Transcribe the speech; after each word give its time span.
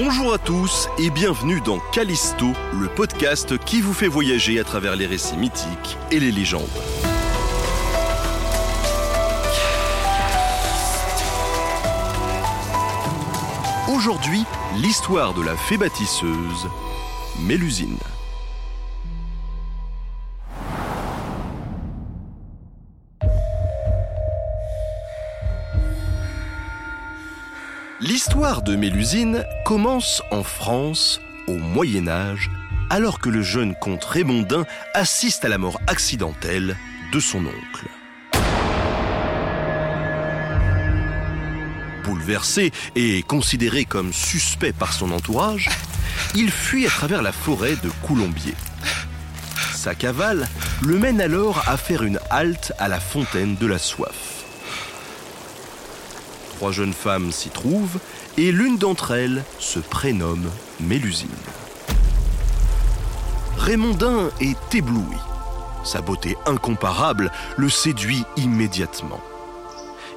Bonjour 0.00 0.32
à 0.32 0.38
tous 0.38 0.88
et 0.96 1.10
bienvenue 1.10 1.60
dans 1.60 1.80
Callisto, 1.90 2.52
le 2.80 2.86
podcast 2.86 3.58
qui 3.58 3.80
vous 3.80 3.92
fait 3.92 4.06
voyager 4.06 4.60
à 4.60 4.62
travers 4.62 4.94
les 4.94 5.06
récits 5.06 5.36
mythiques 5.36 5.98
et 6.12 6.20
les 6.20 6.30
légendes. 6.30 6.62
Aujourd'hui, 13.92 14.44
l'histoire 14.76 15.34
de 15.34 15.42
la 15.42 15.56
fée 15.56 15.76
bâtisseuse, 15.76 16.68
Mélusine. 17.40 17.98
L'histoire 28.08 28.62
de 28.62 28.74
Mélusine 28.74 29.44
commence 29.66 30.22
en 30.30 30.42
France 30.42 31.20
au 31.46 31.58
Moyen 31.58 32.08
Âge, 32.08 32.50
alors 32.88 33.20
que 33.20 33.28
le 33.28 33.42
jeune 33.42 33.74
comte 33.74 34.02
Raymondin 34.02 34.64
assiste 34.94 35.44
à 35.44 35.48
la 35.48 35.58
mort 35.58 35.78
accidentelle 35.86 36.78
de 37.12 37.20
son 37.20 37.44
oncle. 37.44 37.86
Bouleversé 42.02 42.72
et 42.96 43.22
considéré 43.24 43.84
comme 43.84 44.14
suspect 44.14 44.72
par 44.72 44.94
son 44.94 45.12
entourage, 45.12 45.68
il 46.34 46.50
fuit 46.50 46.86
à 46.86 46.90
travers 46.90 47.20
la 47.20 47.32
forêt 47.32 47.76
de 47.84 47.90
Coulombier. 48.00 48.54
Sa 49.74 49.94
cavale 49.94 50.48
le 50.80 50.98
mène 50.98 51.20
alors 51.20 51.62
à 51.68 51.76
faire 51.76 52.04
une 52.04 52.20
halte 52.30 52.72
à 52.78 52.88
la 52.88 53.00
fontaine 53.00 53.56
de 53.56 53.66
la 53.66 53.78
soif. 53.78 54.37
Trois 56.58 56.72
jeunes 56.72 56.92
femmes 56.92 57.30
s'y 57.30 57.50
trouvent 57.50 58.00
et 58.36 58.50
l'une 58.50 58.78
d'entre 58.78 59.12
elles 59.12 59.44
se 59.60 59.78
prénomme 59.78 60.50
Mélusine. 60.80 61.28
Raymondin 63.56 64.30
est 64.40 64.74
ébloui. 64.74 65.16
Sa 65.84 66.00
beauté 66.00 66.36
incomparable 66.46 67.30
le 67.56 67.68
séduit 67.68 68.24
immédiatement. 68.36 69.20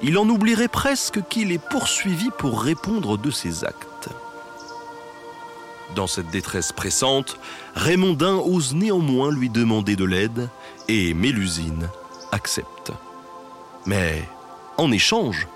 Il 0.00 0.16
en 0.16 0.26
oublierait 0.30 0.68
presque 0.68 1.20
qu'il 1.28 1.52
est 1.52 1.62
poursuivi 1.62 2.30
pour 2.38 2.62
répondre 2.62 3.18
de 3.18 3.30
ses 3.30 3.66
actes. 3.66 4.08
Dans 5.94 6.06
cette 6.06 6.30
détresse 6.30 6.72
pressante, 6.72 7.36
Raymondin 7.74 8.36
ose 8.36 8.74
néanmoins 8.74 9.30
lui 9.30 9.50
demander 9.50 9.94
de 9.94 10.06
l'aide 10.06 10.48
et 10.88 11.12
Mélusine 11.12 11.90
accepte. 12.32 12.92
Mais 13.84 14.26
en 14.78 14.90
échange, 14.90 15.46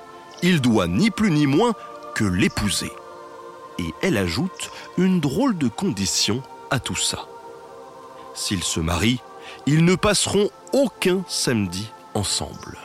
il 0.45 0.61
doit 0.61 0.89
ni 0.89 1.11
plus 1.11 1.31
ni 1.31 1.47
moins 1.47 1.73
que 2.15 2.25
l'épouser. 2.25 2.93
Et 3.79 3.95
elle 4.03 4.19
ajoute 4.19 4.71
une 4.99 5.19
drôle 5.19 5.57
de 5.57 5.69
condition 5.69 6.43
à 6.71 6.79
tout 6.79 6.97
ça. 6.97 7.27
S'ils 8.35 8.63
se 8.63 8.79
marient, 8.79 9.23
ils 9.65 9.87
ne 9.87 9.95
passeront 9.95 10.51
aucun 10.75 11.25
samedi 11.29 11.91
ensemble. 12.13 12.77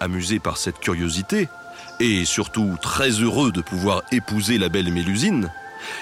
Amusé 0.00 0.40
par 0.40 0.56
cette 0.56 0.80
curiosité, 0.80 1.48
et 2.00 2.24
surtout 2.24 2.76
très 2.82 3.10
heureux 3.10 3.52
de 3.52 3.60
pouvoir 3.60 4.02
épouser 4.10 4.58
la 4.58 4.68
belle 4.68 4.92
Mélusine, 4.92 5.48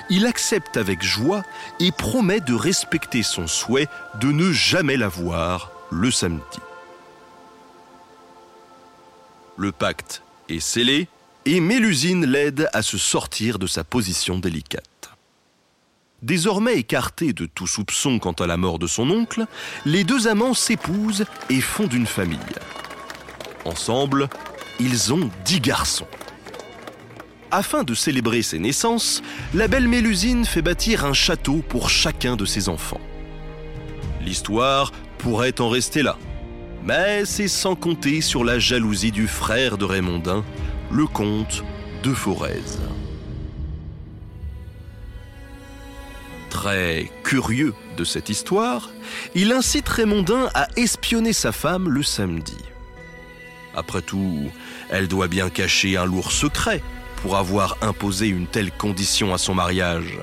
il 0.08 0.24
accepte 0.24 0.78
avec 0.78 1.02
joie 1.02 1.42
et 1.80 1.92
promet 1.92 2.40
de 2.40 2.54
respecter 2.54 3.22
son 3.22 3.46
souhait 3.46 3.88
de 4.14 4.32
ne 4.32 4.52
jamais 4.52 4.96
la 4.96 5.08
voir 5.08 5.70
le 5.90 6.10
samedi. 6.10 6.60
Le 9.58 9.70
pacte 9.70 10.22
et 11.46 11.60
Mélusine 11.60 12.26
l'aide 12.26 12.68
à 12.72 12.82
se 12.82 12.98
sortir 12.98 13.58
de 13.58 13.66
sa 13.66 13.84
position 13.84 14.38
délicate. 14.38 15.10
Désormais 16.22 16.74
écartés 16.74 17.32
de 17.32 17.46
tout 17.46 17.66
soupçon 17.66 18.18
quant 18.18 18.32
à 18.32 18.46
la 18.46 18.56
mort 18.56 18.78
de 18.78 18.86
son 18.86 19.08
oncle, 19.10 19.46
les 19.86 20.04
deux 20.04 20.26
amants 20.26 20.54
s'épousent 20.54 21.24
et 21.48 21.60
fondent 21.60 21.92
une 21.92 22.06
famille. 22.06 22.38
Ensemble, 23.64 24.28
ils 24.80 25.12
ont 25.12 25.30
dix 25.44 25.60
garçons. 25.60 26.08
Afin 27.52 27.84
de 27.84 27.94
célébrer 27.94 28.42
ses 28.42 28.58
naissances, 28.58 29.22
la 29.54 29.68
belle 29.68 29.88
Mélusine 29.88 30.44
fait 30.44 30.62
bâtir 30.62 31.04
un 31.04 31.12
château 31.12 31.62
pour 31.68 31.90
chacun 31.90 32.36
de 32.36 32.44
ses 32.44 32.68
enfants. 32.68 33.00
L'histoire 34.20 34.92
pourrait 35.18 35.60
en 35.60 35.68
rester 35.68 36.02
là. 36.02 36.16
Mais 36.84 37.24
c'est 37.24 37.48
sans 37.48 37.74
compter 37.74 38.20
sur 38.20 38.44
la 38.44 38.58
jalousie 38.58 39.12
du 39.12 39.28
frère 39.28 39.76
de 39.76 39.84
Raymondin, 39.84 40.44
le 40.90 41.06
comte 41.06 41.62
de 42.02 42.14
Forez. 42.14 42.62
Très 46.48 47.10
curieux 47.22 47.74
de 47.96 48.04
cette 48.04 48.28
histoire, 48.28 48.90
il 49.34 49.52
incite 49.52 49.88
Raymondin 49.88 50.48
à 50.54 50.68
espionner 50.76 51.32
sa 51.32 51.52
femme 51.52 51.88
le 51.88 52.02
samedi. 52.02 52.56
Après 53.76 54.02
tout, 54.02 54.50
elle 54.90 55.06
doit 55.06 55.28
bien 55.28 55.48
cacher 55.48 55.96
un 55.96 56.06
lourd 56.06 56.32
secret 56.32 56.82
pour 57.22 57.36
avoir 57.36 57.76
imposé 57.82 58.28
une 58.28 58.46
telle 58.46 58.72
condition 58.72 59.32
à 59.32 59.38
son 59.38 59.54
mariage. 59.54 60.18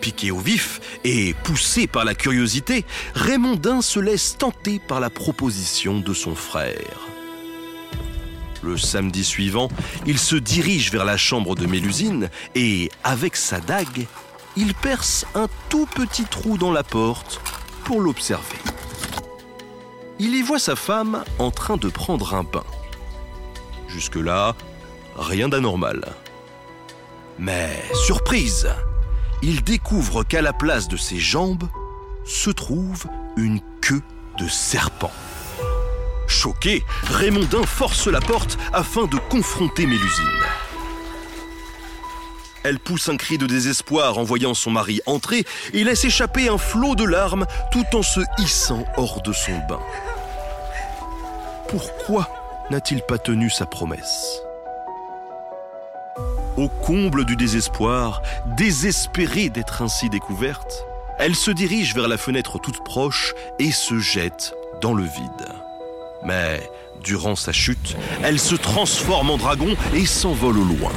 Piqué 0.00 0.30
au 0.30 0.38
vif 0.38 0.80
et 1.04 1.34
poussé 1.42 1.86
par 1.86 2.04
la 2.04 2.14
curiosité, 2.14 2.86
Raymondin 3.14 3.82
se 3.82 4.00
laisse 4.00 4.36
tenter 4.38 4.78
par 4.78 4.98
la 4.98 5.10
proposition 5.10 6.00
de 6.00 6.14
son 6.14 6.34
frère. 6.34 7.06
Le 8.62 8.76
samedi 8.76 9.24
suivant, 9.24 9.68
il 10.06 10.18
se 10.18 10.36
dirige 10.36 10.90
vers 10.90 11.04
la 11.04 11.16
chambre 11.16 11.54
de 11.54 11.66
Mélusine 11.66 12.30
et, 12.54 12.90
avec 13.04 13.36
sa 13.36 13.60
dague, 13.60 14.06
il 14.56 14.74
perce 14.74 15.26
un 15.34 15.48
tout 15.68 15.86
petit 15.86 16.24
trou 16.24 16.58
dans 16.58 16.72
la 16.72 16.82
porte 16.82 17.40
pour 17.84 18.00
l'observer. 18.00 18.58
Il 20.18 20.34
y 20.34 20.42
voit 20.42 20.58
sa 20.58 20.76
femme 20.76 21.24
en 21.38 21.50
train 21.50 21.76
de 21.76 21.88
prendre 21.88 22.34
un 22.34 22.42
bain. 22.42 22.64
Jusque-là, 23.88 24.54
rien 25.16 25.48
d'anormal. 25.48 26.14
Mais 27.38 27.82
surprise 27.94 28.68
il 29.42 29.62
découvre 29.62 30.22
qu'à 30.24 30.42
la 30.42 30.52
place 30.52 30.88
de 30.88 30.96
ses 30.96 31.18
jambes 31.18 31.68
se 32.24 32.50
trouve 32.50 33.06
une 33.36 33.60
queue 33.80 34.02
de 34.38 34.48
serpent. 34.48 35.12
Choqué, 36.26 36.84
Raymondin 37.04 37.64
force 37.64 38.06
la 38.06 38.20
porte 38.20 38.58
afin 38.72 39.06
de 39.06 39.16
confronter 39.16 39.86
Mélusine. 39.86 40.26
Elle 42.62 42.78
pousse 42.78 43.08
un 43.08 43.16
cri 43.16 43.38
de 43.38 43.46
désespoir 43.46 44.18
en 44.18 44.22
voyant 44.22 44.52
son 44.52 44.70
mari 44.70 45.00
entrer 45.06 45.44
et 45.72 45.82
laisse 45.82 46.04
échapper 46.04 46.48
un 46.48 46.58
flot 46.58 46.94
de 46.94 47.04
larmes 47.04 47.46
tout 47.72 47.86
en 47.94 48.02
se 48.02 48.20
hissant 48.38 48.84
hors 48.96 49.22
de 49.22 49.32
son 49.32 49.58
bain. 49.68 49.80
Pourquoi 51.68 52.28
n'a-t-il 52.70 53.00
pas 53.02 53.18
tenu 53.18 53.48
sa 53.48 53.64
promesse? 53.64 54.42
Au 56.60 56.68
comble 56.68 57.24
du 57.24 57.36
désespoir, 57.36 58.20
désespérée 58.56 59.48
d'être 59.48 59.80
ainsi 59.80 60.10
découverte, 60.10 60.84
elle 61.18 61.34
se 61.34 61.50
dirige 61.50 61.94
vers 61.94 62.06
la 62.06 62.18
fenêtre 62.18 62.58
toute 62.58 62.84
proche 62.84 63.34
et 63.58 63.70
se 63.72 63.98
jette 63.98 64.54
dans 64.82 64.92
le 64.92 65.04
vide. 65.04 65.48
Mais, 66.24 66.60
durant 67.02 67.34
sa 67.34 67.52
chute, 67.52 67.96
elle 68.22 68.38
se 68.38 68.54
transforme 68.54 69.30
en 69.30 69.38
dragon 69.38 69.74
et 69.94 70.04
s'envole 70.04 70.58
au 70.58 70.64
loin. 70.64 70.92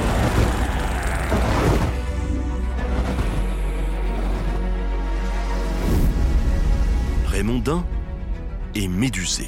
Raymondin 7.28 7.86
est 8.76 8.90
médusé. 8.90 9.48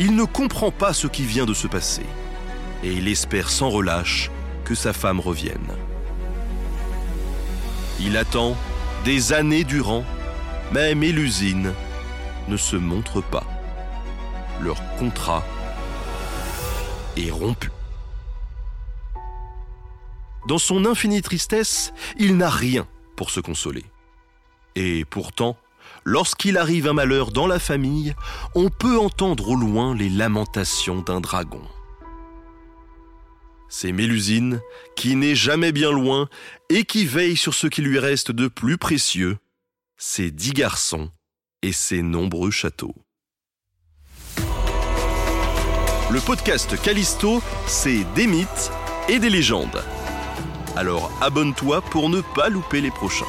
Il 0.00 0.16
ne 0.16 0.24
comprend 0.24 0.72
pas 0.72 0.92
ce 0.92 1.06
qui 1.06 1.22
vient 1.22 1.46
de 1.46 1.54
se 1.54 1.68
passer 1.68 2.06
et 2.82 2.92
il 2.92 3.08
espère 3.08 3.50
sans 3.50 3.70
relâche 3.70 4.30
que 4.66 4.74
sa 4.74 4.92
femme 4.92 5.20
revienne. 5.20 5.70
Il 8.00 8.16
attend 8.16 8.56
des 9.04 9.32
années 9.32 9.64
durant, 9.64 10.04
mais 10.72 10.94
Mélusine 10.94 11.72
ne 12.48 12.56
se 12.56 12.76
montre 12.76 13.20
pas. 13.20 13.44
Leur 14.60 14.76
contrat 14.98 15.44
est 17.16 17.30
rompu. 17.30 17.70
Dans 20.48 20.58
son 20.58 20.84
infinie 20.84 21.22
tristesse, 21.22 21.92
il 22.18 22.36
n'a 22.36 22.50
rien 22.50 22.86
pour 23.14 23.30
se 23.30 23.40
consoler. 23.40 23.84
Et 24.74 25.04
pourtant, 25.04 25.56
lorsqu'il 26.04 26.58
arrive 26.58 26.88
un 26.88 26.92
malheur 26.92 27.30
dans 27.30 27.46
la 27.46 27.60
famille, 27.60 28.14
on 28.54 28.68
peut 28.68 28.98
entendre 28.98 29.50
au 29.50 29.56
loin 29.56 29.94
les 29.94 30.08
lamentations 30.08 31.02
d'un 31.02 31.20
dragon. 31.20 31.62
C'est 33.68 33.92
Mélusine 33.92 34.60
qui 34.94 35.16
n'est 35.16 35.34
jamais 35.34 35.72
bien 35.72 35.90
loin 35.90 36.28
et 36.68 36.84
qui 36.84 37.04
veille 37.04 37.36
sur 37.36 37.54
ce 37.54 37.66
qui 37.66 37.82
lui 37.82 37.98
reste 37.98 38.30
de 38.30 38.48
plus 38.48 38.78
précieux, 38.78 39.38
ses 39.96 40.30
dix 40.30 40.52
garçons 40.52 41.10
et 41.62 41.72
ses 41.72 42.02
nombreux 42.02 42.50
châteaux. 42.50 42.94
Le 46.08 46.20
podcast 46.20 46.80
Callisto, 46.80 47.42
c'est 47.66 48.04
des 48.14 48.28
mythes 48.28 48.70
et 49.08 49.18
des 49.18 49.30
légendes. 49.30 49.82
Alors 50.76 51.10
abonne-toi 51.20 51.80
pour 51.82 52.08
ne 52.08 52.20
pas 52.20 52.48
louper 52.48 52.80
les 52.80 52.90
prochains. 52.92 53.24